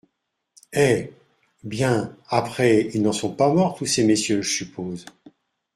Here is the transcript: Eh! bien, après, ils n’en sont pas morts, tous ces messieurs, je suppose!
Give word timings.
Eh! 0.73 1.11
bien, 1.63 2.17
après, 2.29 2.89
ils 2.91 3.03
n’en 3.03 3.11
sont 3.13 3.35
pas 3.35 3.53
morts, 3.53 3.75
tous 3.75 3.85
ces 3.85 4.03
messieurs, 4.03 4.41
je 4.41 4.49
suppose! 4.51 5.05